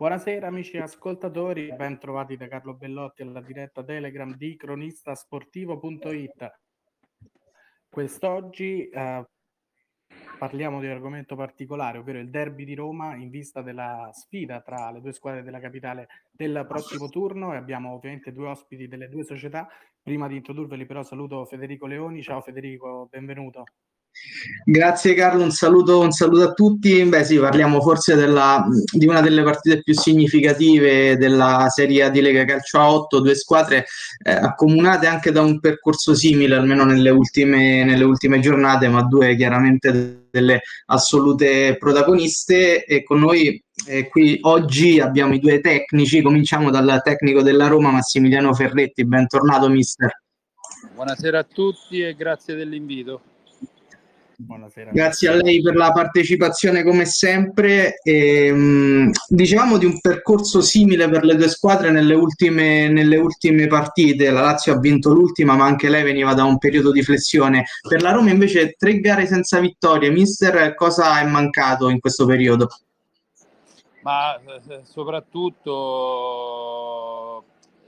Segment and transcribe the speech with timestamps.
[0.00, 6.50] Buonasera amici ascoltatori, ben trovati da Carlo Bellotti alla diretta Telegram di cronistasportivo.it.
[7.86, 9.28] Quest'oggi eh,
[10.38, 14.90] parliamo di un argomento particolare, ovvero il derby di Roma in vista della sfida tra
[14.90, 19.24] le due squadre della capitale del prossimo turno e abbiamo ovviamente due ospiti delle due
[19.24, 19.68] società.
[20.00, 22.22] Prima di introdurveli però saluto Federico Leoni.
[22.22, 23.64] Ciao Federico, benvenuto.
[24.64, 27.04] Grazie Carlo, un saluto, un saluto, a tutti.
[27.04, 32.44] Beh sì, parliamo forse della, di una delle partite più significative della Serie di Lega
[32.44, 33.86] Calcio a 8, due squadre
[34.24, 39.36] eh, accomunate anche da un percorso simile, almeno nelle ultime, nelle ultime giornate, ma due
[39.36, 46.70] chiaramente delle assolute protagoniste e con noi eh, qui oggi abbiamo i due tecnici, cominciamo
[46.70, 50.10] dal tecnico della Roma Massimiliano Ferretti, bentornato mister.
[50.94, 53.22] Buonasera a tutti e grazie dell'invito.
[54.42, 54.90] Buonasera.
[54.90, 58.00] Grazie a lei per la partecipazione come sempre.
[58.02, 63.18] E, ehm, mh, dicevamo di un percorso simile per le due squadre nelle ultime, nelle
[63.18, 64.30] ultime partite.
[64.30, 67.66] La Lazio ha vinto l'ultima, ma anche lei veniva da un periodo di flessione.
[67.86, 70.08] Per la Roma invece tre gare senza vittorie.
[70.08, 72.68] Mister, cosa è mancato in questo periodo?
[74.02, 75.74] Ma eh, soprattutto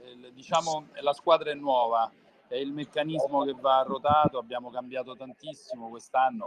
[0.05, 2.11] eh, diciamo la squadra è nuova
[2.53, 6.45] è il meccanismo che va rotato, abbiamo cambiato tantissimo quest'anno.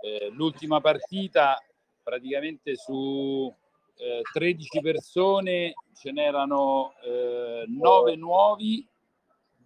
[0.00, 1.62] Eh, l'ultima partita
[2.02, 3.54] praticamente su
[3.96, 8.88] eh, 13 persone ce n'erano eh, 9 nuovi,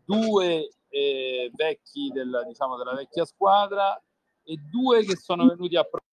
[0.05, 3.97] 2 eh, vecchi della, diciamo, della vecchia squadra
[4.43, 6.06] e due che sono venuti a provare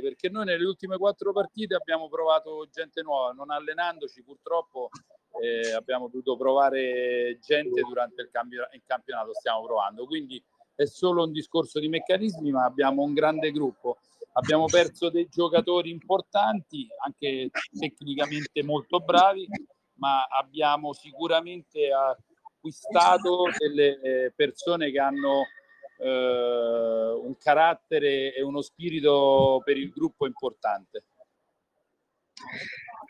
[0.00, 4.88] perché noi nelle ultime quattro partite abbiamo provato gente nuova non allenandoci purtroppo
[5.38, 10.42] eh, abbiamo dovuto provare gente durante il, cambio, il campionato, stiamo provando, quindi
[10.74, 13.98] è solo un discorso di meccanismi, ma abbiamo un grande gruppo.
[14.32, 19.46] Abbiamo perso dei giocatori importanti, anche tecnicamente molto bravi,
[19.94, 25.46] ma abbiamo sicuramente acquistato delle eh, persone che hanno
[26.00, 31.04] eh, un carattere e uno spirito per il gruppo importante.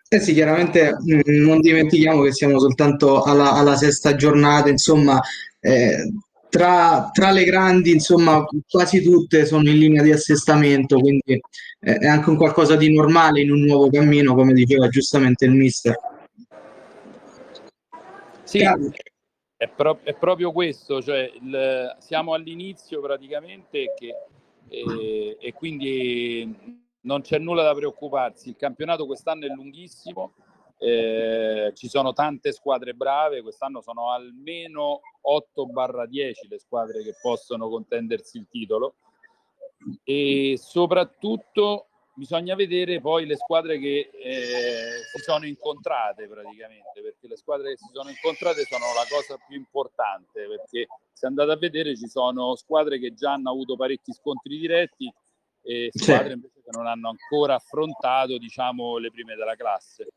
[0.08, 5.20] Eh sì, chiaramente mm, non dimentichiamo che siamo soltanto alla, alla sesta giornata, insomma,
[5.60, 6.12] eh,
[6.48, 11.40] tra, tra, le grandi, insomma, quasi tutte sono in linea di assestamento, quindi
[11.80, 15.52] eh, è anche un qualcosa di normale in un nuovo cammino, come diceva giustamente il
[15.52, 15.96] mister.
[18.42, 18.66] Sì,
[19.60, 24.14] è, pro- è proprio questo, cioè il, siamo all'inizio praticamente che,
[24.66, 28.48] e, e quindi non c'è nulla da preoccuparsi.
[28.48, 30.32] Il campionato quest'anno è lunghissimo,
[30.78, 38.38] eh, ci sono tante squadre brave, quest'anno sono almeno 8-10 le squadre che possono contendersi
[38.38, 38.94] il titolo
[40.04, 41.89] e soprattutto
[42.20, 47.78] bisogna vedere poi le squadre che eh, si sono incontrate praticamente perché le squadre che
[47.78, 52.54] si sono incontrate sono la cosa più importante perché se andate a vedere ci sono
[52.56, 55.10] squadre che già hanno avuto parecchi scontri diretti
[55.62, 56.32] e squadre sì.
[56.34, 60.08] invece che non hanno ancora affrontato diciamo, le prime della classe.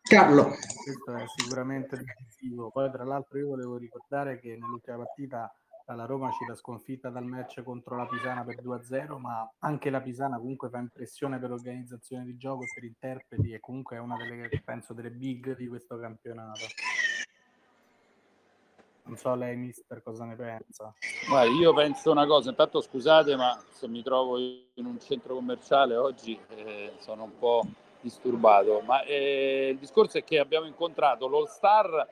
[0.00, 0.44] Carlo.
[0.44, 2.70] Questo è sicuramente decisivo.
[2.70, 5.50] Poi tra l'altro io volevo ricordare che nell'ultima partita
[5.92, 10.00] la Roma ci la sconfitta dal match contro la Pisana per 2-0, ma anche la
[10.00, 14.48] Pisana comunque fa impressione per l'organizzazione di gioco per interpreti e comunque è una delle,
[14.64, 16.64] penso, delle big di questo campionato.
[19.06, 20.94] Non so lei, mister, cosa ne pensa.
[21.28, 25.94] Guarda, io penso una cosa, intanto scusate, ma se mi trovo in un centro commerciale
[25.96, 27.66] oggi eh, sono un po'
[28.00, 32.08] disturbato, ma eh, il discorso è che abbiamo incontrato l'All Star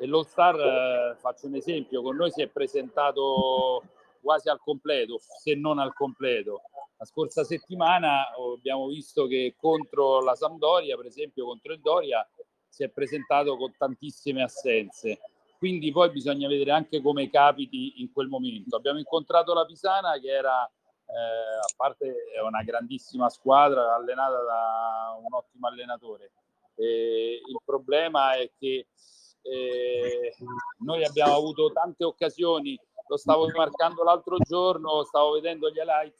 [0.00, 3.84] e l'All Star, eh, faccio un esempio, con noi si è presentato
[4.20, 6.62] quasi al completo, se non al completo.
[6.96, 12.26] La scorsa settimana abbiamo visto che contro la Sampdoria, per esempio contro il Doria,
[12.68, 15.20] si è presentato con tantissime assenze
[15.60, 18.76] quindi poi bisogna vedere anche come capiti in quel momento.
[18.76, 25.18] Abbiamo incontrato la Pisana che era, eh, a parte è una grandissima squadra allenata da
[25.22, 26.32] un ottimo allenatore.
[26.76, 28.86] E il problema è che
[29.42, 29.99] eh,
[30.78, 32.78] noi abbiamo avuto tante occasioni,
[33.08, 36.18] lo stavo marcando l'altro giorno, stavo vedendo gli highlights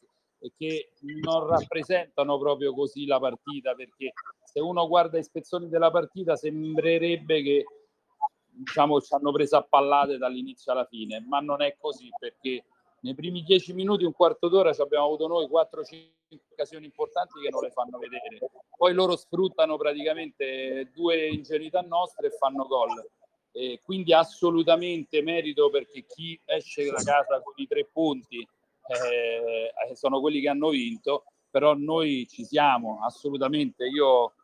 [0.56, 0.92] che
[1.22, 7.42] non rappresentano proprio così la partita perché se uno guarda i spezzoni della partita sembrerebbe
[7.42, 7.64] che
[8.46, 12.64] diciamo, ci hanno preso a pallate dall'inizio alla fine, ma non è così perché
[13.02, 16.10] nei primi dieci minuti, un quarto d'ora, abbiamo avuto noi 4-5
[16.52, 18.38] occasioni importanti che non le fanno vedere.
[18.76, 23.08] Poi loro sfruttano praticamente due ingenuità nostre e fanno gol.
[23.52, 30.20] E quindi assolutamente merito perché chi esce da casa con i tre punti eh, sono
[30.20, 33.85] quelli che hanno vinto però noi ci siamo assolutamente.
[33.87, 34.35] Io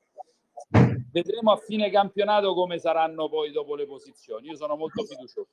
[1.13, 4.49] vedremo a fine campionato come saranno poi dopo le posizioni.
[4.49, 5.49] Io sono molto fiducioso.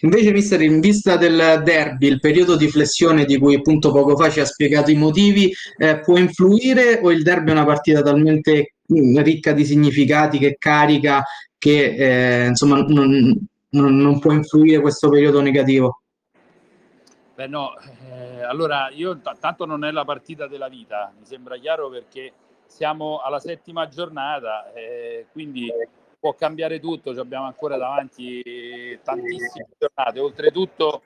[0.00, 4.30] Invece, mister, in vista del derby, il periodo di flessione di cui appunto poco fa
[4.30, 8.76] ci ha spiegato i motivi, eh, può influire o il derby è una partita talmente
[9.22, 11.22] ricca di significati che carica
[11.56, 13.36] che eh, insomma non,
[13.70, 16.02] non, non, può influire questo periodo negativo?
[17.34, 21.56] Beh no, eh, allora io t- tanto non è la partita della vita, mi sembra
[21.58, 22.32] chiaro perché
[22.66, 25.70] siamo alla settima giornata, eh, quindi
[26.18, 30.20] può cambiare tutto, abbiamo ancora davanti tantissime giornate.
[30.20, 31.02] Oltretutto,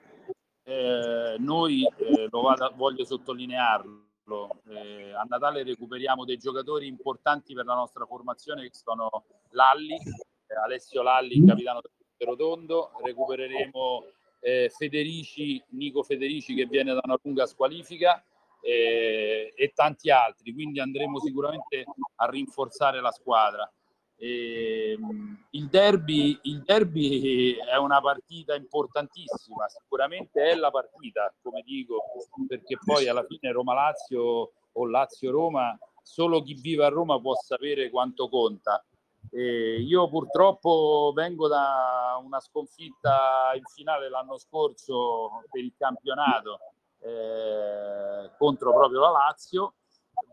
[0.63, 4.04] eh, noi eh, lo vado, voglio sottolinearlo.
[4.27, 10.55] Eh, a Natale recuperiamo dei giocatori importanti per la nostra formazione che sono Lalli, eh,
[10.63, 14.03] Alessio Lalli, capitano del Rotondo, recupereremo
[14.39, 18.23] eh, Federici, Nico Federici che viene da una lunga squalifica
[18.61, 21.85] eh, e tanti altri, quindi andremo sicuramente
[22.15, 23.71] a rinforzare la squadra.
[24.17, 31.61] E, ehm, il, derby, il derby è una partita importantissima, sicuramente è la partita, come
[31.63, 32.01] dico,
[32.47, 38.29] perché poi alla fine Roma-Lazio o Lazio-Roma, solo chi vive a Roma può sapere quanto
[38.29, 38.83] conta.
[39.31, 46.59] E io purtroppo vengo da una sconfitta in finale l'anno scorso per il campionato
[46.99, 49.73] eh, contro proprio la Lazio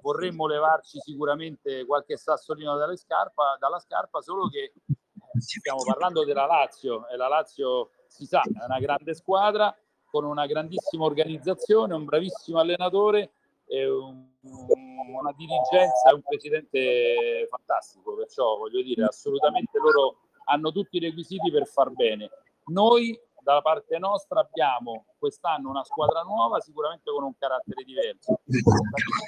[0.03, 6.45] vorremmo levarci sicuramente qualche sassolino dalle scarpa, dalla scarpa, solo che eh, stiamo parlando della
[6.45, 12.05] Lazio e la Lazio si sa, è una grande squadra con una grandissima organizzazione, un
[12.05, 13.33] bravissimo allenatore
[13.65, 20.97] e un, una dirigenza e un presidente fantastico, perciò voglio dire assolutamente loro hanno tutti
[20.97, 22.29] i requisiti per far bene.
[22.67, 28.41] Noi dalla parte nostra abbiamo quest'anno una squadra nuova, sicuramente con un carattere diverso.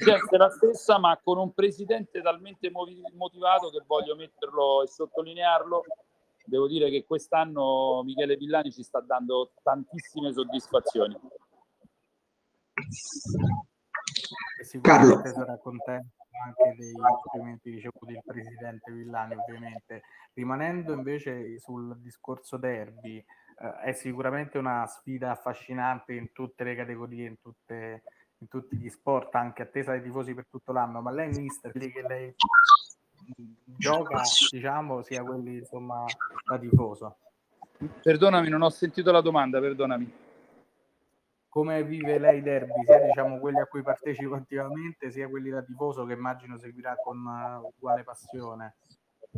[0.06, 5.82] La la stessa, ma con un presidente talmente motivato che voglio metterlo e sottolinearlo.
[6.46, 11.18] Devo dire che quest'anno Michele Villani ci sta dando tantissime soddisfazioni.
[14.80, 15.22] Carlo.
[15.24, 20.02] sarà contento anche dei complimenti ricevuti il presidente Villani, ovviamente.
[20.34, 23.24] Rimanendo invece sul discorso derby, eh,
[23.82, 28.02] è sicuramente una sfida affascinante in tutte le categorie, in, tutte,
[28.38, 31.00] in tutti gli sport, anche attesa dai tifosi per tutto l'anno.
[31.00, 32.34] Ma lei, mister, quelli che lei
[33.64, 36.04] gioca, diciamo, sia quelli insomma
[36.46, 37.18] da tifoso.
[38.02, 40.22] Perdonami, non ho sentito la domanda, perdonami.
[41.48, 45.62] Come vive lei i derby, sia diciamo quelli a cui partecipa attivamente, sia quelli da
[45.62, 48.74] tifoso che immagino seguirà con uh, uguale passione?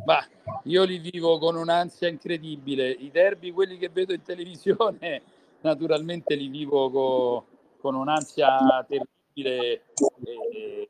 [0.04, 0.26] Bah,
[0.64, 2.90] io li vivo con un'ansia incredibile.
[2.90, 5.22] I derby, quelli che vedo in televisione,
[5.62, 7.46] naturalmente li vivo co,
[7.80, 9.84] con un'ansia terribile,
[10.24, 10.88] e, e,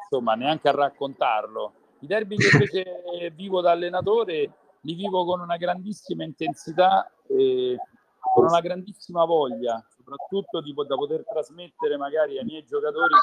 [0.00, 1.72] insomma, neanche a raccontarlo.
[2.00, 4.50] I derby che invece vivo da allenatore
[4.82, 7.76] li vivo con una grandissima intensità e
[8.20, 13.14] con una grandissima voglia, soprattutto di, da poter trasmettere magari ai miei giocatori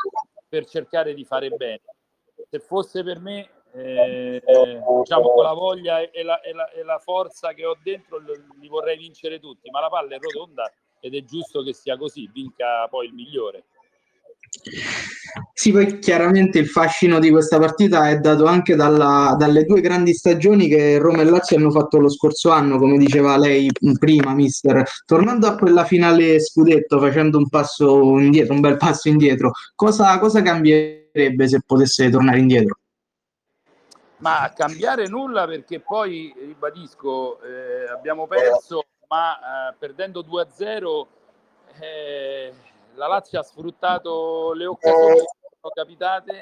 [0.49, 1.81] per cercare di fare bene.
[2.49, 4.41] Se fosse per me eh,
[4.99, 8.19] diciamo con la voglia e la, e, la, e la, forza che ho dentro
[8.59, 12.29] li vorrei vincere tutti, ma la palla è rotonda ed è giusto che sia così,
[12.31, 13.65] vinca poi il migliore.
[15.53, 20.13] Sì, poi chiaramente il fascino di questa partita è dato anche dalla, dalle due grandi
[20.13, 24.83] stagioni che Roma e Lazio hanno fatto lo scorso anno, come diceva lei prima, mister.
[25.05, 30.41] Tornando a quella finale scudetto, facendo un passo indietro, un bel passo indietro, cosa, cosa
[30.43, 32.77] cambierebbe se potesse tornare indietro?
[34.23, 41.05] Ma cambiare nulla perché poi, ribadisco, eh, abbiamo perso, ma eh, perdendo 2-0
[41.81, 42.53] eh,
[42.93, 46.41] la Lazio ha sfruttato le occasioni che sono capitate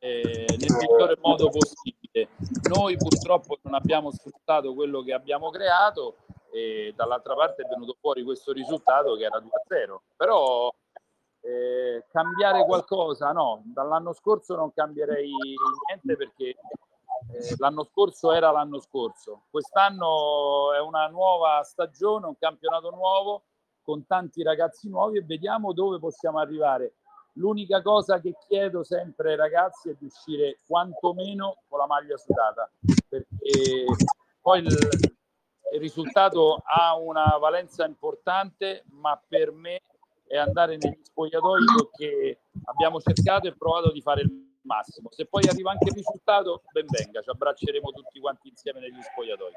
[0.00, 2.30] eh, nel migliore modo possibile.
[2.68, 6.16] Noi purtroppo non abbiamo sfruttato quello che abbiamo creato
[6.50, 9.96] e dall'altra parte è venuto fuori questo risultato che era 2-0.
[10.16, 10.74] Però
[11.42, 15.30] eh, cambiare qualcosa no, dall'anno scorso non cambierei
[15.86, 16.56] niente perché
[17.30, 23.44] eh, l'anno scorso era l'anno scorso, quest'anno è una nuova stagione, un campionato nuovo
[23.82, 26.94] con tanti ragazzi nuovi e vediamo dove possiamo arrivare.
[27.36, 32.70] L'unica cosa che chiedo sempre ai ragazzi è di uscire quantomeno con la maglia sudata,
[33.08, 33.86] perché
[34.40, 39.80] poi il, il risultato ha una valenza importante, ma per me
[40.26, 45.10] è andare negli spogliatoi perché abbiamo cercato e provato di fare il massimo.
[45.10, 49.52] Se poi arriva anche il risultato, ben venga, ci abbracceremo tutti quanti insieme negli spogliatoi.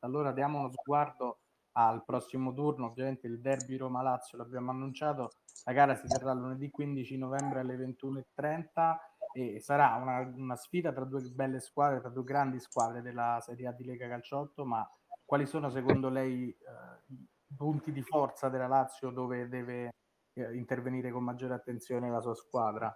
[0.00, 1.38] Allora diamo uno sguardo
[1.76, 5.32] al prossimo turno, ovviamente il derby Roma-Lazio l'abbiamo annunciato,
[5.64, 8.96] la gara si terrà lunedì 15 novembre alle 21.30
[9.32, 13.66] e sarà una, una, sfida tra due belle squadre, tra due grandi squadre della Serie
[13.66, 14.88] A di Lega Calciotto, ma
[15.24, 19.90] quali sono secondo lei eh, i punti di forza della Lazio dove deve
[20.34, 22.94] eh, intervenire con maggiore attenzione la sua squadra?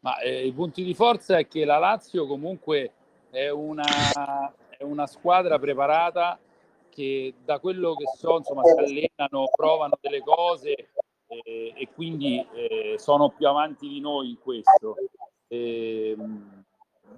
[0.00, 2.92] Ma eh, i punti di forza è che la Lazio comunque
[3.30, 3.84] è una,
[4.76, 6.38] è una squadra preparata
[6.88, 10.90] che da quello che so, insomma, si allenano, provano delle cose
[11.26, 14.96] eh, e quindi eh, sono più avanti di noi in questo.
[15.48, 16.16] Eh,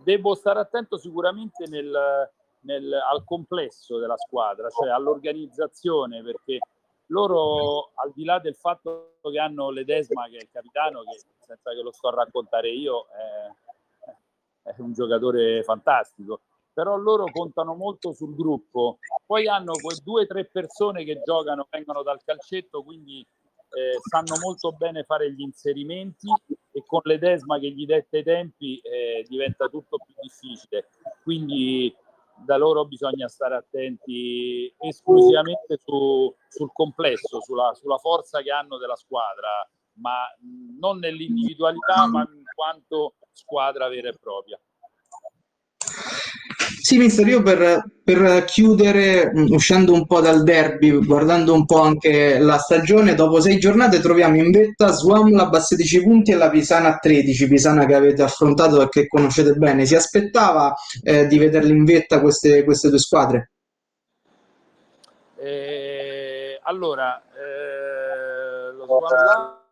[0.02, 6.58] devo stare attento sicuramente nel, nel, al complesso della squadra, cioè all'organizzazione, perché
[7.06, 11.70] loro, al di là del fatto che hanno Ledesma, che è il capitano, che senza
[11.72, 13.06] che lo sto a raccontare io,
[14.62, 16.40] è, è un giocatore fantastico,
[16.72, 18.98] però loro contano molto sul gruppo.
[19.26, 24.36] Poi hanno quei due o tre persone che giocano, vengono dal calcetto, quindi eh, sanno
[24.40, 26.28] molto bene fare gli inserimenti
[26.70, 30.88] e con l'Edesma che gli dette i tempi eh, diventa tutto più difficile.
[31.22, 31.94] Quindi
[32.36, 38.96] da loro bisogna stare attenti esclusivamente su, sul complesso, sulla, sulla, forza che hanno della
[38.96, 40.26] squadra, ma
[40.78, 44.60] non nell'individualità, ma in quanto squadra vera e propria.
[46.84, 51.80] Sì, mister, io per, per chiudere, mm, uscendo un po' dal derby, guardando un po'
[51.80, 56.50] anche la stagione, dopo sei giornate troviamo in vetta Swamlab a 16 punti e la
[56.50, 59.86] Pisana a 13, Pisana che avete affrontato e che conoscete bene.
[59.86, 63.52] Si aspettava eh, di vederle in vetta queste, queste due squadre?
[65.36, 69.62] Eh, allora, eh, lo Swamlab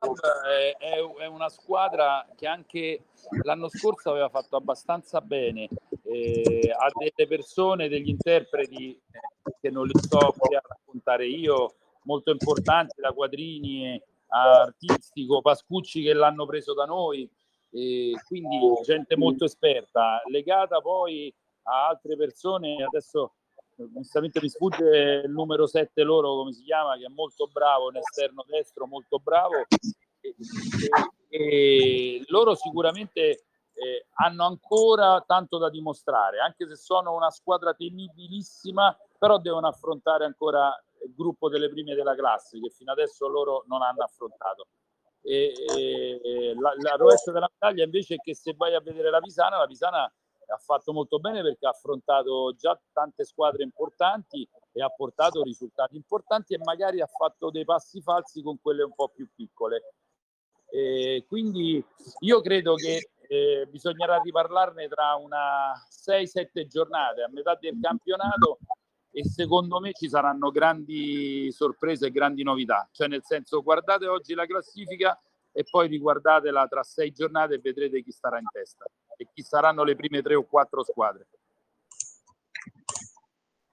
[1.21, 3.03] è, una squadra che anche
[3.43, 5.69] l'anno scorso aveva fatto abbastanza bene,
[6.13, 11.75] eh, ha delle persone, degli interpreti eh, che non li sto qui a raccontare io,
[12.05, 17.29] molto importanti, da Quadrini a Artistico, Pascucci che l'hanno preso da noi,
[17.71, 21.33] e quindi gente molto esperta, legata poi
[21.65, 23.35] a altre persone, adesso
[23.77, 27.97] onestamente mi sfugge il numero 7 loro come si chiama che è molto bravo un
[27.97, 29.55] esterno destro molto bravo.
[30.21, 30.35] E,
[31.31, 33.45] e, e loro sicuramente
[33.83, 40.25] eh, hanno ancora tanto da dimostrare anche se sono una squadra temibilissima però devono affrontare
[40.25, 40.73] ancora
[41.05, 44.69] il gruppo delle prime della classe che fino adesso loro non hanno affrontato
[45.21, 49.21] e, e la, la rovescia della medaglia invece è che se vai a vedere la
[49.21, 50.13] Pisana la Pisana
[50.53, 55.97] ha fatto molto bene perché ha affrontato già tante squadre importanti e ha portato risultati
[55.97, 59.95] importanti e magari ha fatto dei passi falsi con quelle un po' più piccole.
[60.69, 61.85] E quindi
[62.21, 68.59] io credo che eh, bisognerà riparlarne tra una 6-7 giornate a metà del campionato
[69.11, 72.87] e secondo me ci saranno grandi sorprese e grandi novità.
[72.93, 75.19] Cioè nel senso guardate oggi la classifica
[75.51, 78.85] e poi riguardatela tra sei giornate e vedrete chi starà in testa
[79.17, 81.27] e chi saranno le prime tre o quattro squadre.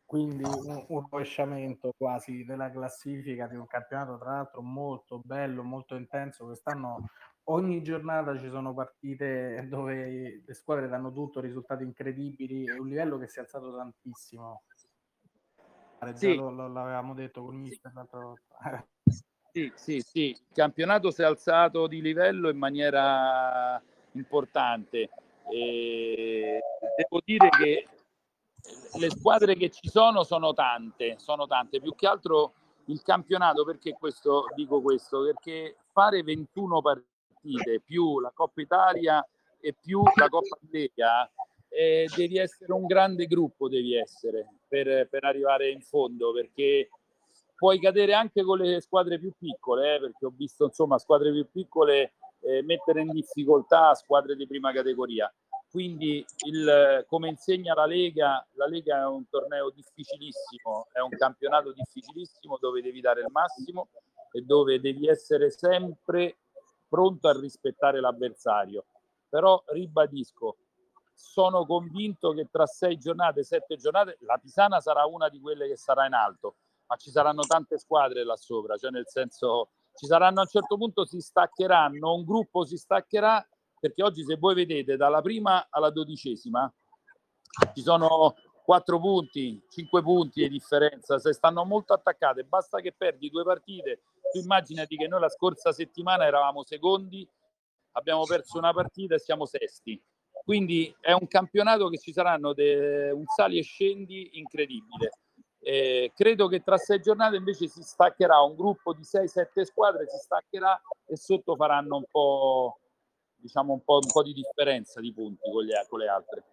[0.06, 5.96] Quindi un, un rovesciamento quasi della classifica di un campionato, tra l'altro molto bello, molto
[5.96, 6.46] intenso.
[6.46, 7.10] Quest'anno
[7.50, 13.18] ogni giornata ci sono partite dove le squadre danno tutto, risultati incredibili e un livello
[13.18, 14.64] che si è alzato tantissimo.
[16.14, 16.36] Sì.
[16.36, 18.88] Lo, lo, l'avevamo detto con Mister l'altra volta.
[19.52, 23.82] Sì, sì, sì, il campionato si è alzato di livello in maniera
[24.14, 25.10] importante.
[25.52, 26.60] E
[26.96, 27.88] devo dire che
[28.98, 32.54] le squadre che ci sono sono tante, sono tante, più che altro
[32.86, 35.24] il campionato, perché questo, dico questo?
[35.24, 37.19] Perché fare 21 partite
[37.84, 39.28] più la Coppa Italia
[39.60, 41.30] e più la Coppa Lega
[41.70, 46.90] eh, devi essere un grande gruppo, devi essere per, per, arrivare in fondo, perché
[47.56, 51.48] puoi cadere anche con le squadre più piccole, eh, perché ho visto insomma squadre più
[51.52, 55.32] piccole eh, mettere in difficoltà squadre di prima categoria.
[55.70, 61.72] Quindi, il, come insegna la Lega, la Lega è un torneo difficilissimo, è un campionato
[61.72, 63.90] difficilissimo dove devi dare il massimo
[64.32, 66.38] e dove devi essere sempre
[66.90, 68.86] pronto a rispettare l'avversario.
[69.30, 70.58] Però ribadisco,
[71.14, 75.78] sono convinto che tra sei giornate, sette giornate, la Pisana sarà una di quelle che
[75.78, 76.56] sarà in alto,
[76.88, 80.78] ma ci saranno tante squadre là sopra, cioè nel senso ci saranno a un certo
[80.78, 83.46] punto si staccheranno, un gruppo si staccherà
[83.80, 86.72] perché oggi se voi vedete dalla prima alla dodicesima
[87.74, 93.30] ci sono quattro punti, cinque punti di differenza, se stanno molto attaccate, basta che perdi
[93.30, 97.28] due partite, tu immaginati che noi la scorsa settimana eravamo secondi,
[97.94, 100.02] abbiamo perso una partita e siamo sesti.
[100.44, 105.12] Quindi è un campionato che ci saranno de- un sali e scendi incredibile
[105.62, 110.18] Eh, credo che tra sei giornate invece si staccherà un gruppo di 6-7 squadre, si
[110.18, 112.80] staccherà e sotto faranno un po',
[113.36, 116.44] diciamo un po', un po di differenza di punti con, gli, con le altre.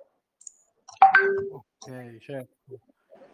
[1.52, 2.80] Ok, certo.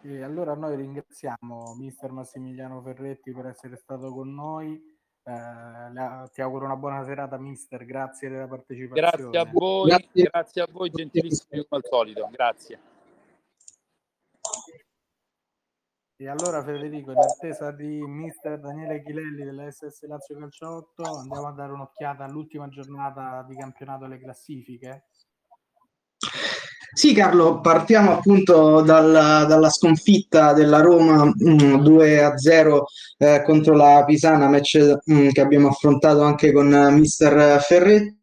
[0.05, 4.73] E allora noi ringraziamo mister Massimiliano Ferretti per essere stato con noi.
[5.23, 7.85] Eh, la, ti auguro una buona serata, mister.
[7.85, 9.29] Grazie della partecipazione.
[9.29, 12.27] Grazie a voi, grazie, grazie a voi, gentilissimi come al solito.
[12.29, 12.79] Grazie.
[16.17, 21.53] E allora Federico, in attesa di mister Daniele Chilelli della SS Lazio Calciotto, andiamo a
[21.53, 25.05] dare un'occhiata all'ultima giornata di campionato alle classifiche.
[26.95, 32.79] Sì, Carlo, partiamo appunto dalla, dalla sconfitta della Roma mh, mm, 2-0
[33.17, 38.21] eh, contro la Pisana, match mh, mm, che abbiamo affrontato anche con uh, mister Ferretti.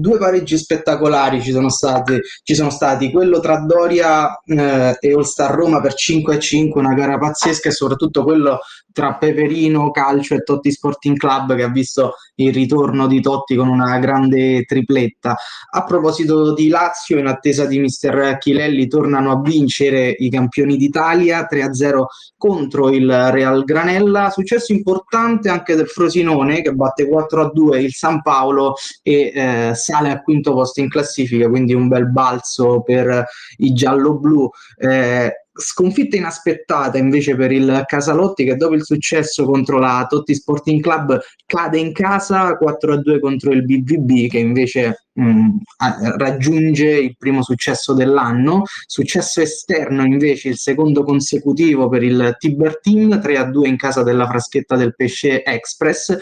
[0.00, 3.12] Due pareggi spettacolari ci sono stati, ci sono stati.
[3.12, 7.72] Quello tra Doria eh, e All Star Roma per 5 5, una gara pazzesca e
[7.72, 8.60] soprattutto quello
[8.92, 13.68] tra Peperino Calcio e Totti Sporting Club che ha visto il ritorno di Totti con
[13.68, 15.36] una grande tripletta.
[15.70, 21.46] A proposito di Lazio, in attesa di mister Chilelli, tornano a vincere i campioni d'Italia
[21.50, 22.04] 3-0
[22.36, 24.30] contro il Real Granella.
[24.30, 30.22] Successo importante anche del Frosinone che batte 4-2 il San Paolo e eh, sale al
[30.22, 33.24] quinto posto in classifica, quindi un bel balzo per
[33.58, 34.48] i giallo-blu.
[34.76, 40.80] Eh, Sconfitta inaspettata invece per il Casalotti che dopo il successo contro la Totti Sporting
[40.80, 45.48] Club cade in casa 4-2 contro il BVB che invece mh, mm,
[46.16, 48.62] raggiunge il primo successo dell'anno.
[48.86, 54.76] Successo esterno invece il secondo consecutivo per il Tiber Team 3-2 in casa della Fraschetta
[54.76, 56.16] del Pesce Express.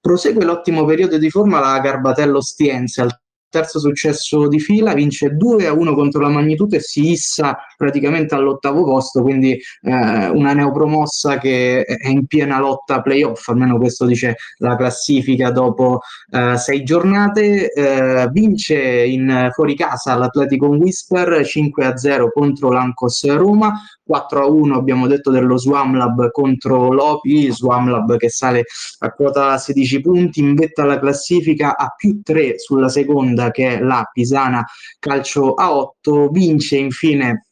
[0.00, 3.20] Prosegue l'ottimo periodo di forma la Garbatello Stiense al
[3.50, 8.34] terzo successo di fila, vince 2 a 1 contro la Magnitudo e si issa praticamente
[8.34, 14.36] all'ottavo posto, quindi eh, una neopromossa che è in piena lotta playoff, almeno questo dice
[14.58, 21.96] la classifica dopo eh, sei giornate, eh, vince in fuori casa l'Atletico Whisper 5 a
[21.96, 23.72] 0 contro l'Ancos Roma,
[24.10, 28.64] 4 a 1 abbiamo detto dello Swamlab contro l'Opi, Swamlab che sale
[28.98, 33.80] a quota 16 punti, in vetta alla classifica a più 3 sulla seconda che è
[33.80, 34.64] la Pisana
[34.98, 37.46] Calcio a 8, vince infine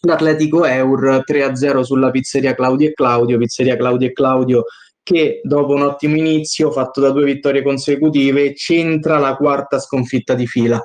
[0.00, 4.64] l'Atletico Eur 3-0 sulla pizzeria Claudio e Claudio, pizzeria Claudio e Claudio
[5.02, 10.46] che dopo un ottimo inizio fatto da due vittorie consecutive centra la quarta sconfitta di
[10.46, 10.82] fila.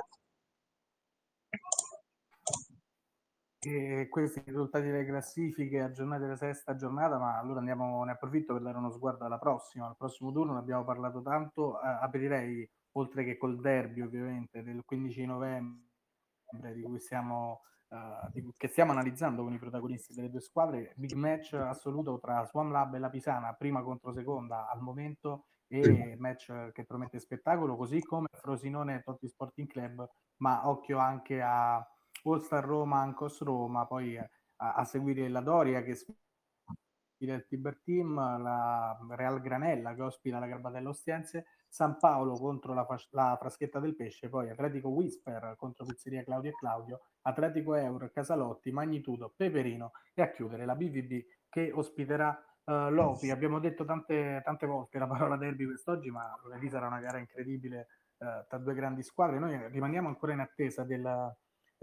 [3.66, 8.62] E questi risultati delle classifiche aggiornate la sesta giornata, ma allora andiamo, ne approfitto per
[8.62, 9.86] dare uno sguardo alla prossima.
[9.86, 14.82] Al prossimo turno ne abbiamo parlato tanto, eh, aprirei, oltre che col derby ovviamente, del
[14.84, 20.92] 15 novembre, di cui siamo uh, che stiamo analizzando con i protagonisti delle due squadre,
[20.96, 26.16] big match assoluto tra Swan Lab e la Pisana, prima contro seconda al momento, e
[26.18, 31.84] match che promette spettacolo, così come Frosinone e Totti Sporting Club, ma occhio anche a
[32.24, 37.80] All Star Roma, Ancos Roma, poi a, a seguire la Doria che sfida il Tiber
[37.82, 43.80] Team, la Real Granella che ospita la Garbatello Ostiense San Paolo contro la, la, Fraschetta
[43.80, 49.90] del Pesce, poi Atletico Whisper contro Pizzeria Claudio e Claudio, Atletico Euro, Casalotti, Magnitudo, Peperino
[50.14, 52.30] e a chiudere la BVB che ospiterà
[52.64, 53.30] uh, l'Opi.
[53.30, 57.88] Abbiamo detto tante, tante volte la parola derby quest'oggi, ma lunedì sarà una gara incredibile
[58.18, 59.40] uh, tra due grandi squadre.
[59.40, 61.02] Noi rimaniamo ancora in attesa del,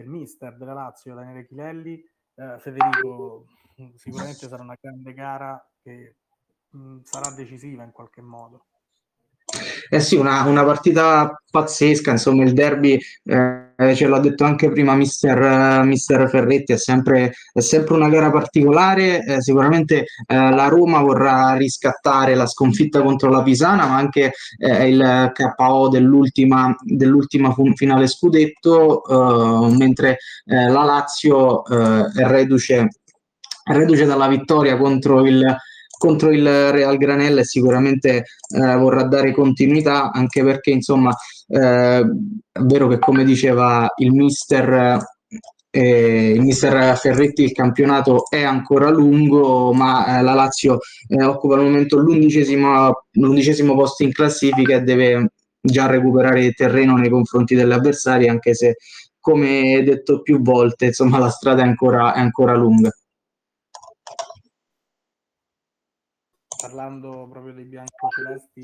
[0.02, 2.04] del mister della Lazio, Daniele Chilelli.
[2.34, 3.46] Uh, Federico,
[3.96, 6.18] sicuramente sarà una grande gara che
[6.70, 8.66] mh, sarà decisiva in qualche modo.
[9.94, 14.96] Eh sì, una, una, partita pazzesca, insomma il derby, eh, ce l'ha detto anche prima
[14.96, 21.02] mister, mister Ferretti, è sempre, è sempre, una gara particolare, eh, sicuramente eh, la Roma
[21.02, 28.08] vorrà riscattare la sconfitta contro la Pisana, ma anche eh, il KO dell'ultima, dell'ultima finale
[28.08, 32.88] scudetto, eh, mentre eh, la Lazio è reduce,
[33.64, 35.54] è reduce dalla vittoria contro il
[36.02, 41.16] contro il Real Granella sicuramente eh, vorrà dare continuità anche perché insomma
[41.48, 44.98] eh, è vero che come diceva il mister
[45.70, 51.54] eh, il mister Ferretti il campionato è ancora lungo ma eh, la Lazio eh, occupa
[51.54, 57.72] al momento l'undicesimo, l'undicesimo posto in classifica e deve già recuperare terreno nei confronti degli
[57.72, 58.78] avversari anche se
[59.20, 62.90] come detto più volte insomma la strada è ancora, è ancora lunga
[66.62, 68.62] parlando proprio dei biancocelesti,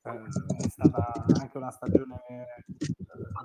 [0.00, 2.64] è stata anche una stagione eh,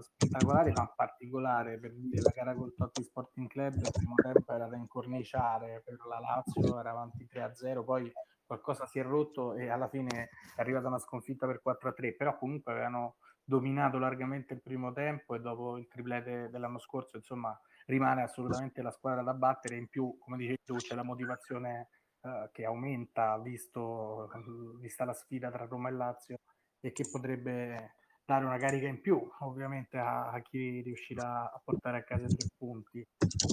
[0.02, 3.76] spettacolare, ma particolare per la gara col Totti Sporting Club.
[3.76, 8.12] Il primo tempo era da incorniciare per la Lazio, era avanti 3-0, poi
[8.46, 12.72] qualcosa si è rotto e alla fine è arrivata una sconfitta per 4-3, però comunque
[12.72, 18.82] avevano dominato largamente il primo tempo e dopo il triplete dell'anno scorso, insomma, rimane assolutamente
[18.82, 19.76] la squadra da battere.
[19.76, 21.90] In più, come dicevi tu, c'è la motivazione
[22.22, 24.30] eh, che aumenta visto,
[24.80, 26.40] vista la sfida tra Roma e Lazio
[26.82, 31.98] e che potrebbe dare una carica in più ovviamente a, a chi riuscirà a portare
[31.98, 33.06] a casa i tre punti.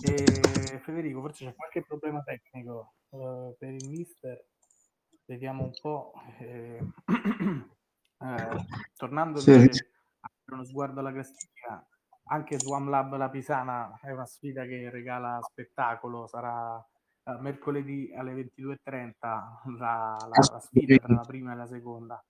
[0.02, 4.44] E Federico, forse c'è qualche problema tecnico uh, per il mister.
[5.24, 6.12] Vediamo un po'.
[6.38, 6.78] Eh,
[8.18, 8.56] eh,
[8.94, 9.84] tornando invece sì.
[10.20, 11.84] a uno sguardo alla classifica,
[12.28, 16.84] anche Swam Lab La Pisana è una sfida che regala spettacolo, sarà
[17.26, 19.12] uh, mercoledì alle 22.30
[19.78, 22.24] la, la, la sfida tra la prima e la seconda.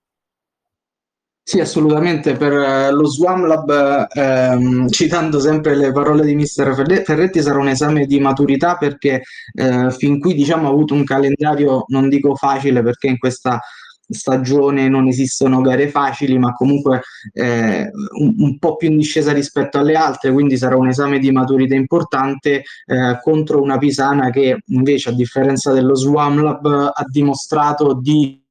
[1.49, 2.35] Sì, assolutamente.
[2.35, 7.69] Per eh, lo Swam Lab, ehm, citando sempre le parole di Mister Ferretti, sarà un
[7.69, 9.21] esame di maturità perché
[9.53, 13.61] eh, fin qui diciamo, ha avuto un calendario, non dico facile perché in questa
[14.07, 17.01] stagione non esistono gare facili, ma comunque
[17.33, 17.89] eh,
[18.19, 21.75] un, un, po' più in discesa rispetto alle altre, quindi sarà un esame di maturità
[21.75, 28.41] importante eh, contro una Pisana che invece, a differenza dello Swam Lab, ha dimostrato di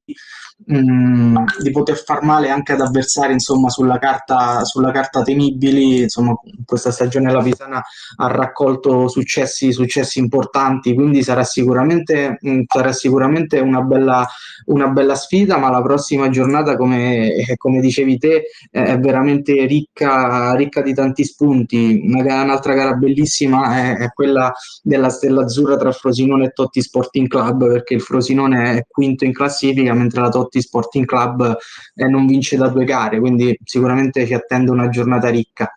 [0.73, 6.35] mm, di poter far male anche ad avversari insomma sulla carta, sulla carta temibili insomma
[6.65, 7.83] questa stagione la Pisana
[8.17, 14.27] ha raccolto successi, successi importanti quindi sarà sicuramente, mh, mm, sarà sicuramente una, bella,
[14.67, 20.83] una bella sfida ma la prossima giornata come, come dicevi te è veramente ricca, ricca
[20.83, 22.01] di tanti spunti.
[22.05, 27.29] Una, un'altra gara bellissima è, è quella della Stella Azzurra tra Frosinone e Totti Sporting
[27.29, 31.57] Club perché il Frosinone è quinto in classifica mentre la Totti Totti Sporting Club
[31.95, 35.71] eh, non vince da due gare, quindi sicuramente ci attende una giornata ricca.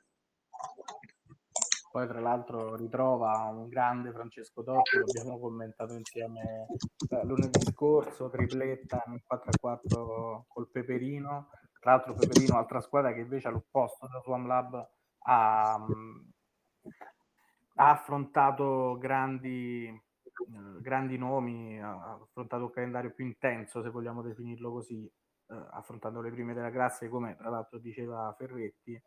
[1.91, 6.67] Poi tra l'altro ritrova un grande Francesco Totti, lo abbiamo commentato insieme
[7.09, 11.49] eh, lunedì scorso, tripletta nel 4-4 col Peperino.
[11.79, 14.87] Tra l'altro Peperino, altra squadra che invece all'opposto da Swam Lab
[15.23, 15.73] ha,
[17.75, 19.89] ha affrontato grandi
[20.79, 26.31] grandi nomi, ha affrontato un calendario più intenso, se vogliamo definirlo così, eh, affrontando le
[26.31, 29.01] prime della classe, come tra l'altro diceva Ferretti.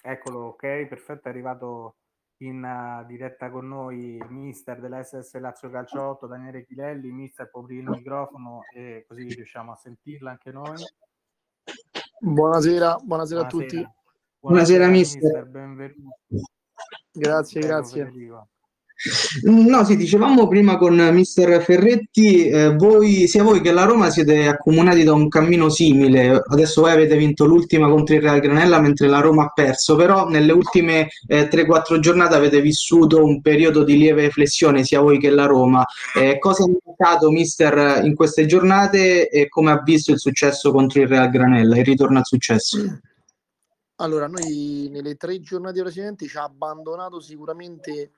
[0.00, 1.96] Eccolo, ok, perfetto, è arrivato
[2.38, 7.10] in uh, diretta con noi il mister della SS Lazio Calcio 8, Daniele Chilelli.
[7.10, 10.76] Mister, può aprire il microfono e così riusciamo a sentirla anche noi.
[12.20, 13.40] Buonasera, buonasera, buonasera.
[13.40, 13.76] a tutti.
[13.76, 15.22] Buonasera, buonasera mister.
[15.22, 15.46] mister.
[15.46, 16.16] Benvenuto.
[17.10, 18.04] Grazie, Prego, grazie.
[18.04, 18.48] Federico.
[19.42, 24.48] No, sì, dicevamo prima con mister Ferretti, eh, voi, sia voi che la Roma siete
[24.48, 26.42] accomunati da un cammino simile.
[26.44, 30.28] Adesso voi avete vinto l'ultima contro il Real Granella mentre la Roma ha perso, però
[30.28, 35.30] nelle ultime eh, 3-4 giornate avete vissuto un periodo di lieve flessione sia voi che
[35.30, 35.84] la Roma.
[36.16, 41.00] Eh, cosa ha mancato mister in queste giornate e come ha visto il successo contro
[41.00, 42.98] il Real Granella, il ritorno al successo?
[44.00, 48.12] Allora, noi nelle tre giornate precedenti ci ha abbandonato sicuramente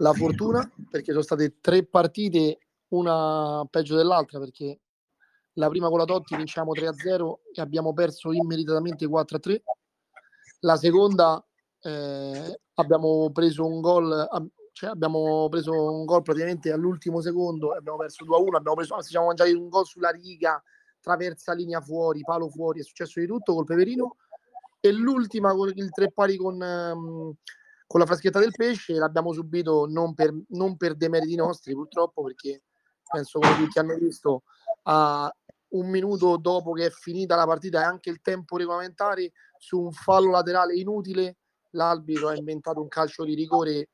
[0.00, 2.58] la fortuna perché sono state tre partite,
[2.88, 4.80] una peggio dell'altra perché
[5.54, 9.60] la prima con la Totti vinciamo 3-0 e abbiamo perso immediatamente 4-3.
[10.60, 11.44] La seconda
[11.82, 14.28] eh, abbiamo preso un gol,
[14.72, 19.26] cioè abbiamo preso un gol praticamente all'ultimo secondo, abbiamo perso 2-1, abbiamo preso, anzi, siamo
[19.26, 20.62] mangiati un gol sulla riga,
[21.00, 24.16] traversa linea fuori, palo fuori, è successo di tutto col Peperino.
[24.82, 27.34] E l'ultima con il tre pari con, um,
[27.90, 32.62] con la fraschetta del pesce l'abbiamo subito non per, non per demeriti nostri purtroppo perché
[33.10, 34.44] penso come tutti hanno visto
[34.84, 35.28] a
[35.70, 39.90] un minuto dopo che è finita la partita e anche il tempo regolamentare su un
[39.90, 41.38] fallo laterale inutile
[41.70, 43.88] l'arbitro ha inventato un calcio di rigore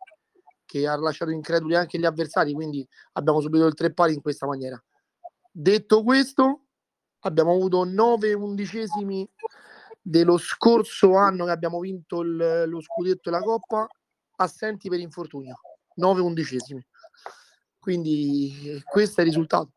[0.66, 4.46] che ha lasciato increduli anche gli avversari quindi abbiamo subito il tre pari in questa
[4.46, 4.78] maniera.
[5.50, 6.66] Detto questo
[7.20, 9.26] abbiamo avuto nove undicesimi
[10.08, 13.88] dello scorso anno che abbiamo vinto il, lo scudetto e la coppa
[14.36, 15.58] assenti per infortunio
[15.96, 16.86] 9 undicesimi.
[17.76, 19.72] Quindi questo è il risultato.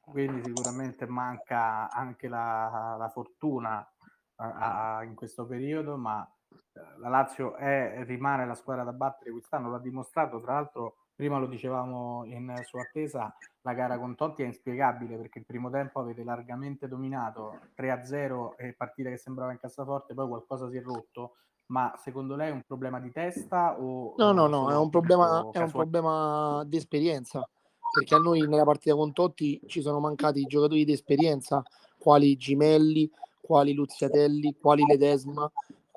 [0.00, 3.88] Quindi sicuramente manca anche la, la fortuna
[4.36, 9.30] a, a, in questo periodo ma eh, la Lazio è, rimane la squadra da battere
[9.30, 14.42] quest'anno l'ha dimostrato tra l'altro prima lo dicevamo in sua attesa, la gara con Totti
[14.42, 19.60] è inspiegabile perché il primo tempo avete largamente dominato 3-0 e partita che sembrava in
[19.60, 21.36] cassaforte, poi qualcosa si è rotto.
[21.66, 25.48] Ma secondo lei è un problema di testa o No, no, no, è un problema,
[25.52, 27.48] è un problema di esperienza.
[27.92, 31.62] perché a noi nella partita con Totti ci sono mancati i giocatori di esperienza,
[31.98, 33.08] quali Gimelli,
[33.40, 35.48] quali Luziatelli, quali Ledesma,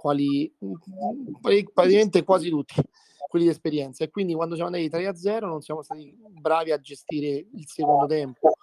[0.05, 0.53] quali
[1.41, 2.75] praticamente quasi tutti
[3.27, 4.03] quelli di esperienza.
[4.03, 7.65] E quindi quando siamo andati 3 a 0 non siamo stati bravi a gestire il
[7.65, 8.53] secondo tempo.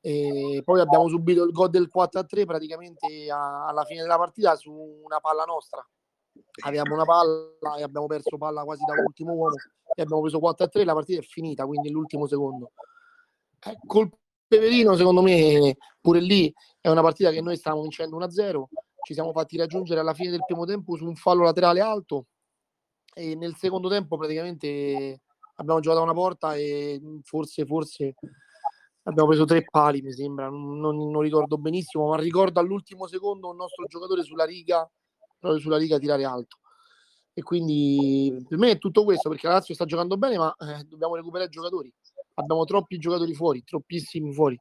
[0.00, 4.16] E poi abbiamo subito il gol del 4 a 3 praticamente a, alla fine della
[4.16, 5.86] partita su una palla nostra.
[6.64, 9.56] Avevamo una palla e abbiamo perso palla quasi da ultimo uomo
[9.94, 12.72] e abbiamo preso 4 a 3 la partita è finita quindi l'ultimo secondo.
[13.66, 14.10] Eh, col
[14.46, 18.68] Peverino secondo me pure lì è una partita che noi stavamo vincendo 1 a 0
[19.02, 22.26] ci siamo fatti raggiungere alla fine del primo tempo su un fallo laterale alto
[23.14, 25.22] e nel secondo tempo praticamente
[25.56, 28.14] abbiamo giocato una porta e forse, forse
[29.04, 33.56] abbiamo preso tre pali, mi sembra, non, non, ricordo benissimo, ma ricordo all'ultimo secondo un
[33.56, 34.88] nostro giocatore sulla riga,
[35.38, 36.58] proprio sulla riga tirare alto.
[37.32, 40.84] E quindi per me è tutto questo perché la Lazio sta giocando bene, ma eh,
[40.84, 41.92] dobbiamo recuperare giocatori.
[42.34, 44.60] Abbiamo troppi giocatori fuori, troppissimi fuori.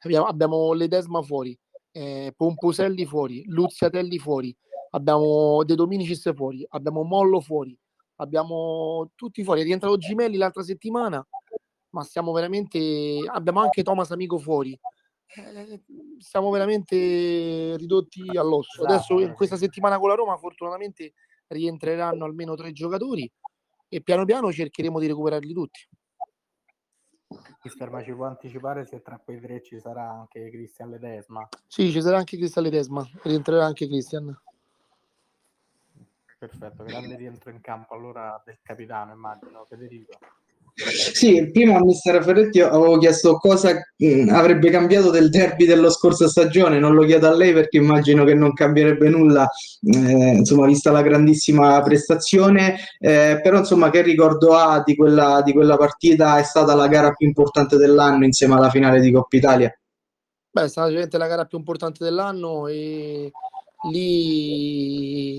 [0.00, 1.58] Abbiamo, abbiamo Ledesma fuori,
[1.92, 4.54] eh, Pomposelli fuori, Luziatelli fuori,
[4.90, 7.76] abbiamo De Dominicis fuori, abbiamo Mollo fuori,
[8.16, 9.60] abbiamo tutti fuori.
[9.60, 11.26] È rientrato Gimelli l'altra settimana,
[11.90, 12.78] ma stiamo veramente.
[13.26, 14.78] Abbiamo anche Thomas Amico fuori.
[15.36, 15.82] Eh,
[16.18, 18.82] siamo veramente ridotti all'osso.
[18.82, 21.12] Esatto, Adesso in questa settimana con la Roma, fortunatamente
[21.48, 23.30] rientreranno almeno tre giocatori
[23.88, 25.80] e piano piano cercheremo di recuperarli tutti.
[27.62, 31.46] Mister, ma ci può anticipare se tra quei tre ci sarà anche Cristian Ledesma?
[31.66, 34.34] Sì, ci sarà anche Cristian Ledesma, rientrerà anche Cristian.
[36.38, 40.18] Perfetto, grande rientro in campo allora del capitano, immagino, Federico.
[40.78, 46.28] Sì, prima a Mister Ferretti avevo chiesto cosa mh, avrebbe cambiato del derby dello scorsa
[46.28, 49.50] stagione, non lo chiedo a lei perché immagino che non cambierebbe nulla,
[49.82, 55.52] eh, insomma, vista la grandissima prestazione, eh, però insomma che ricordo ha di quella, di
[55.52, 56.38] quella partita?
[56.38, 59.76] È stata la gara più importante dell'anno insieme alla finale di Coppa Italia?
[60.50, 63.32] Beh, è stata sicuramente la gara più importante dell'anno e
[63.84, 65.36] lì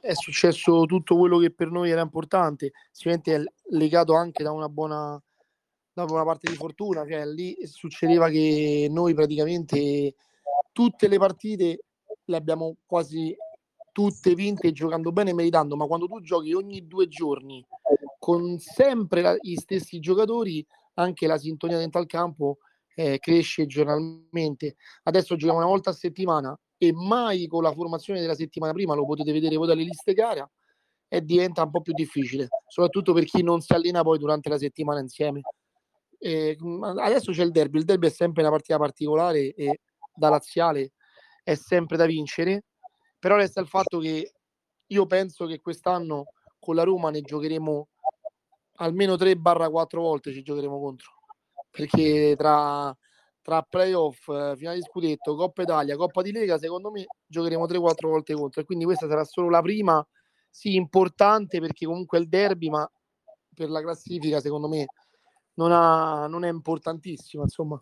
[0.00, 3.44] è successo tutto quello che per noi era importante, sicuramente è
[3.76, 5.22] legato anche da una buona,
[5.92, 10.14] da una parte di fortuna, cioè lì succedeva che noi praticamente
[10.72, 11.84] tutte le partite
[12.24, 13.36] le abbiamo quasi
[13.92, 17.64] tutte vinte giocando bene e meritando, ma quando tu giochi ogni due giorni
[18.18, 22.58] con sempre la, gli stessi giocatori, anche la sintonia dentro al campo
[22.94, 24.76] eh, cresce giornalmente.
[25.02, 29.04] Adesso giochiamo una volta a settimana, e mai con la formazione della settimana prima lo
[29.04, 30.48] potete vedere voi dalle liste gara
[31.08, 34.58] e diventa un po' più difficile, soprattutto per chi non si allena poi durante la
[34.58, 35.42] settimana insieme.
[36.18, 36.56] E
[36.96, 39.80] adesso c'è il derby, il derby è sempre una partita particolare e
[40.14, 40.92] da laziale
[41.42, 42.64] è sempre da vincere,
[43.18, 44.32] però resta il fatto che
[44.86, 46.24] io penso che quest'anno
[46.58, 47.88] con la Roma ne giocheremo
[48.76, 51.12] almeno 3-4 volte ci giocheremo contro,
[51.70, 52.96] perché tra
[53.44, 58.08] tra playoff, eh, finale di scudetto, Coppa Italia, Coppa di Lega, secondo me giocheremo 3-4
[58.08, 60.04] volte contro e quindi questa sarà solo la prima,
[60.48, 62.90] sì, importante perché comunque è il derby, ma
[63.54, 64.86] per la classifica secondo me
[65.56, 67.80] non, ha, non è importantissima, insomma.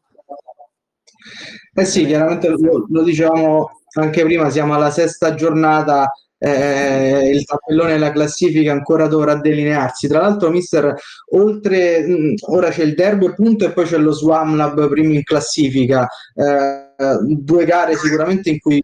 [1.75, 3.71] Eh sì, chiaramente lo, lo dicevamo
[4.01, 6.13] anche prima, siamo alla sesta giornata
[6.45, 10.09] eh, il tabellone della classifica ancora dovrà delinearsi.
[10.09, 10.93] Tra l'altro, mister,
[11.35, 15.23] oltre mh, ora c'è il derby appunto e poi c'è lo Swam Lab primo in
[15.23, 18.83] classifica, eh, due gare sicuramente in cui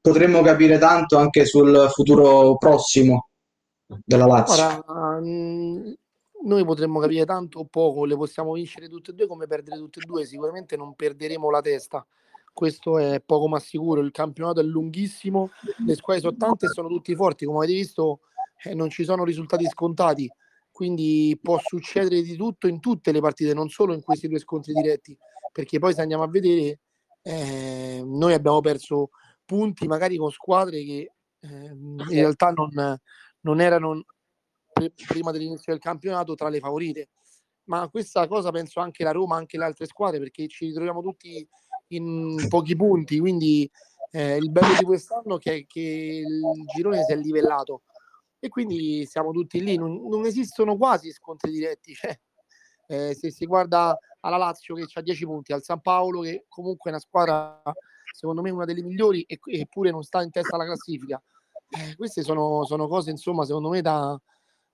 [0.00, 3.28] potremmo capire tanto anche sul futuro prossimo
[4.04, 4.82] della Lazio.
[4.88, 5.94] Ora, mh,
[6.44, 10.00] noi potremmo capire tanto o poco, le possiamo vincere tutte e due come perdere tutte
[10.00, 12.04] e due, sicuramente non perderemo la testa
[12.58, 14.00] questo è poco ma sicuro.
[14.00, 15.50] Il campionato è lunghissimo,
[15.86, 18.22] le squadre sono tante e sono tutti forti, come avete visto
[18.64, 20.28] eh, non ci sono risultati scontati,
[20.72, 24.72] quindi può succedere di tutto in tutte le partite, non solo in questi due scontri
[24.72, 25.16] diretti,
[25.52, 26.80] perché poi se andiamo a vedere
[27.22, 29.10] eh, noi abbiamo perso
[29.44, 32.98] punti magari con squadre che eh, in realtà non,
[33.42, 34.02] non erano
[34.72, 37.10] pre- prima dell'inizio del campionato tra le favorite.
[37.68, 41.46] Ma questa cosa penso anche la Roma, anche le altre squadre, perché ci ritroviamo tutti
[41.88, 43.70] in pochi punti, quindi
[44.10, 45.80] eh, il bello di quest'anno è che, che,
[46.26, 47.82] il girone si è livellato
[48.38, 52.18] e quindi siamo tutti lì, non, non esistono quasi scontri diretti, cioè,
[52.86, 56.90] eh, se si guarda alla Lazio che ha 10 punti, al San Paolo che comunque
[56.90, 57.62] è una squadra
[58.14, 61.22] secondo me una delle migliori eppure non sta in testa alla classifica,
[61.70, 64.18] eh, queste sono, sono, cose insomma secondo me da,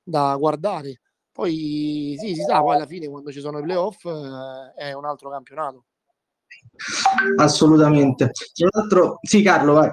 [0.02, 1.00] da guardare.
[1.32, 5.04] Poi sì, si sa, poi alla fine quando ci sono i playoff eh, è un
[5.04, 5.86] altro campionato.
[7.36, 8.30] Assolutamente.
[8.52, 9.92] Tra l'altro, sì, Carlo, vai.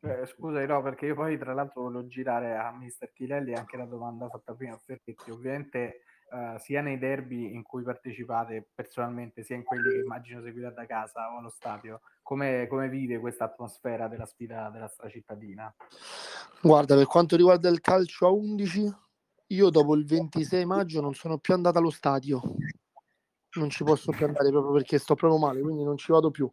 [0.00, 3.86] Eh, scusa, no, perché io poi tra l'altro volevo girare a Mister Chilelli anche la
[3.86, 5.30] domanda fatta prima a Ferretti.
[5.30, 10.72] Ovviamente uh, sia nei derby in cui partecipate personalmente, sia in quelli che immagino seguite
[10.74, 15.74] da casa o allo stadio, come, come vive questa atmosfera della sfida della stracittadina?
[16.60, 18.94] Guarda, per quanto riguarda il calcio a 11,
[19.48, 22.42] io dopo il 26 maggio non sono più andato allo stadio,
[23.54, 26.50] non ci posso più andare proprio perché sto proprio male, quindi non ci vado più.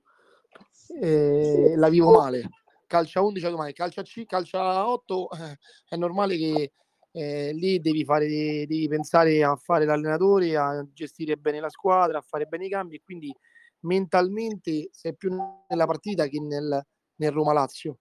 [0.99, 2.49] E la vivo male.
[2.87, 6.73] Calcio a 11 domani, calcio a C, calcio a 8, eh, è normale che
[7.13, 12.21] eh, lì devi, fare, devi pensare a fare l'allenatore, a gestire bene la squadra, a
[12.21, 13.33] fare bene i cambi quindi
[13.81, 15.35] mentalmente sei più
[15.67, 16.85] nella partita che nel,
[17.15, 17.99] nel Roma-Lazio.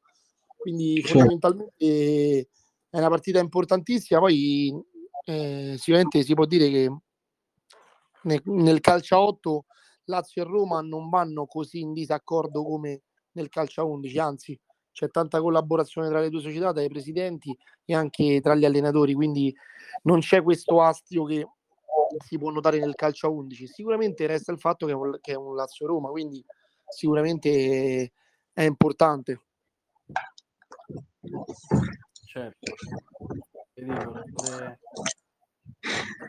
[0.57, 1.19] Quindi certo.
[1.19, 2.49] fondamentalmente
[2.91, 4.21] è una partita importantissima.
[4.21, 4.73] Poi
[5.25, 6.95] eh, sicuramente si può dire che
[8.23, 9.65] nel, nel calcio a 8
[10.05, 13.03] Lazio e Roma non vanno così in disaccordo come
[13.33, 14.61] nel calcio a 11, anzi
[14.93, 19.15] c'è tanta collaborazione tra le due società, tra i presidenti e anche tra gli allenatori,
[19.15, 19.55] quindi
[20.03, 21.47] non c'è questo astio che
[22.27, 23.69] si può notare nel calcio a 11.
[23.69, 26.45] Sicuramente resta il fatto che è un, che è un Lazio-Roma, quindi
[26.89, 28.13] sicuramente
[28.53, 29.41] è importante.
[32.27, 32.73] Certo.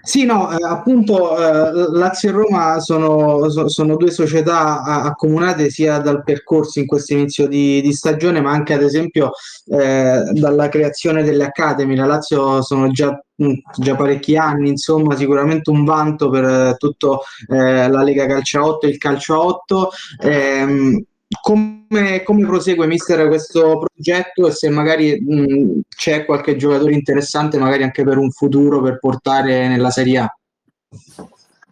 [0.03, 5.99] Sì, no, eh, appunto eh, Lazio e Roma sono, so, sono due società accomunate sia
[5.99, 9.31] dal percorso in questo inizio di, di stagione, ma anche ad esempio
[9.65, 11.95] eh, dalla creazione delle Academy.
[11.95, 13.09] La Lazio sono già,
[13.43, 17.17] mm, già parecchi anni, insomma, sicuramente un vanto per eh, tutta
[17.49, 19.89] eh, la Lega Calcio 8 e il Calcio 8.
[20.21, 21.03] Ehm,
[21.39, 27.83] come, come, prosegue mister questo progetto e se magari mh, c'è qualche giocatore interessante magari
[27.83, 30.37] anche per un futuro per portare nella Serie A?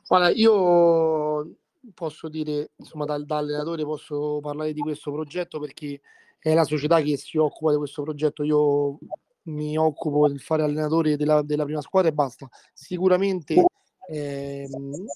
[0.07, 1.57] Guarda, io
[1.93, 6.01] posso dire, insomma, da, da, allenatore posso parlare di questo progetto perché
[6.39, 8.43] è la società che si occupa di questo progetto.
[8.43, 8.97] Io
[9.43, 12.47] mi occupo di fare allenatore della, della prima squadra e basta.
[12.73, 13.65] Sicuramente
[14.09, 14.67] eh,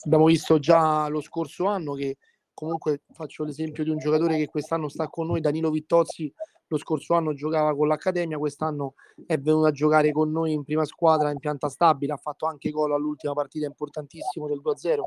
[0.06, 2.18] abbiamo visto già lo scorso anno che
[2.54, 6.34] comunque faccio l'esempio di un giocatore che quest'anno sta con noi, Danilo Vittozzi,
[6.68, 10.86] lo scorso anno giocava con l'Accademia, quest'anno è venuto a giocare con noi in prima
[10.86, 15.02] squadra in pianta stabile, ha fatto anche gol all'ultima partita importantissimo del 2-0.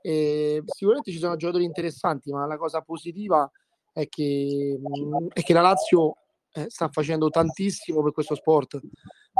[0.00, 3.50] E sicuramente ci sono giocatori interessanti, ma la cosa positiva
[3.92, 4.78] è che,
[5.32, 6.14] è che la Lazio
[6.52, 8.80] eh, sta facendo tantissimo per questo sport,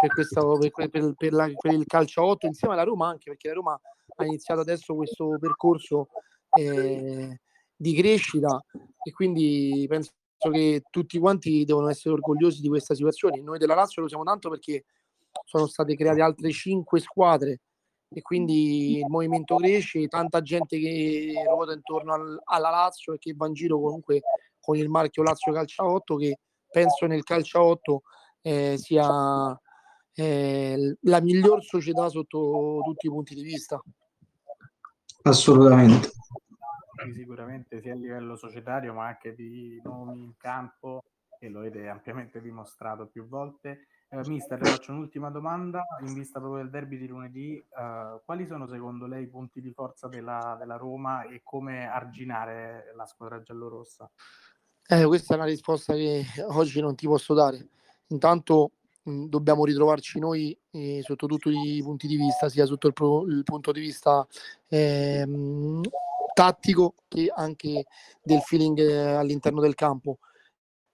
[0.01, 3.48] per, questa, per, per, per, la, il calcio a 8, insieme alla Roma anche, perché
[3.48, 3.81] la Roma
[4.16, 6.09] ha iniziato adesso questo percorso
[6.59, 7.40] eh,
[7.77, 8.62] di crescita
[9.03, 10.12] e quindi penso
[10.51, 13.40] che tutti quanti devono essere orgogliosi di questa situazione.
[13.40, 14.85] Noi della Lazio lo siamo tanto perché
[15.44, 17.61] sono state create altre cinque squadre
[18.11, 23.35] e quindi il movimento cresce, tanta gente che ruota intorno al, alla Lazio e che
[23.37, 24.23] va in giro comunque
[24.61, 26.38] con il marchio Lazio Calcio 8 che
[26.71, 28.03] penso nel calcio 8
[28.42, 29.61] eh, sia
[30.14, 33.81] eh, la miglior società sotto tutti i punti di vista.
[35.23, 36.11] Assolutamente.
[37.13, 41.05] Sicuramente sia a livello societario ma anche di nomi in campo
[41.39, 43.87] e lo avete ampiamente dimostrato più volte.
[44.11, 47.57] Eh, mister, faccio un'ultima domanda in vista proprio del derby di lunedì.
[47.57, 52.93] Eh, quali sono secondo lei i punti di forza della, della Roma e come arginare
[52.97, 54.11] la squadra giallorossa?
[54.89, 57.69] Eh, questa è una risposta che oggi non ti posso dare.
[58.09, 63.27] Intanto dobbiamo ritrovarci noi eh, sotto tutti i punti di vista, sia sotto il, pro,
[63.27, 64.27] il punto di vista
[64.69, 65.25] eh,
[66.38, 67.87] tattico che anche
[68.22, 70.18] del feeling eh, all'interno del campo.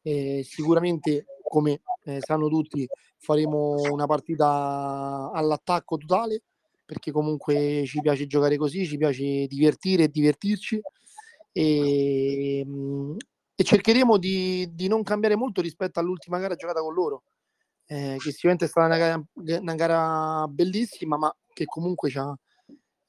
[0.03, 2.87] sicuramente, come eh, sanno tutti,
[3.19, 6.43] faremo una partita all'attacco totale
[6.87, 10.81] perché comunque ci piace giocare così, ci piace divertire e divertirci
[11.53, 12.67] e,
[13.55, 17.23] e cercheremo di, di non cambiare molto rispetto all'ultima gara giocata con loro
[17.87, 19.23] eh, che sicuramente è stata una gara,
[19.61, 22.37] una gara, bellissima, ma che comunque ci ha,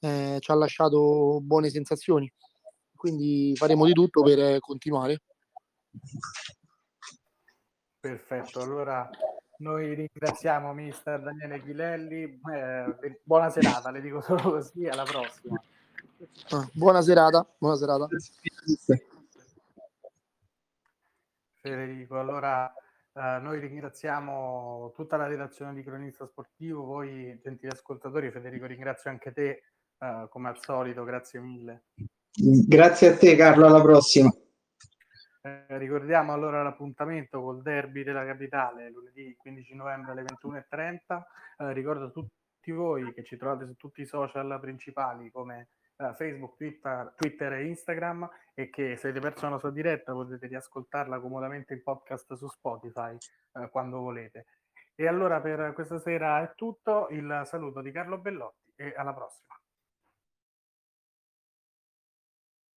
[0.05, 2.31] eh, ci ha lasciato buone sensazioni.
[2.95, 5.21] Quindi faremo di tutto per continuare.
[7.99, 9.09] Perfetto, allora
[9.57, 15.61] noi ringraziamo mister Daniele Chilelli, eh, buona serata, le dico solo così, alla prossima.
[16.49, 18.07] Ah, buona serata, buona serata.
[21.61, 22.71] Federico, allora
[23.15, 29.31] Uh, noi ringraziamo tutta la redazione di Cronista Sportivo, voi gentili ascoltatori, Federico ringrazio anche
[29.31, 29.63] te
[29.99, 31.85] uh, come al solito, grazie mille.
[32.37, 34.29] Grazie a te Carlo, alla prossima.
[35.45, 41.21] Eh, ricordiamo allora l'appuntamento col derby della capitale lunedì 15 novembre alle 21.30.
[41.57, 46.13] Eh, ricordo a tutti voi che ci trovate su tutti i social principali come uh,
[46.15, 51.19] Facebook, Twitter, Twitter, e Instagram e che se avete perso la nostra diretta potete riascoltarla
[51.19, 53.15] comodamente in podcast su Spotify
[53.51, 54.47] uh, quando volete.
[54.95, 58.73] E allora per questa sera è tutto, il saluto di Carlo Bellotti.
[58.75, 59.53] e alla prossima.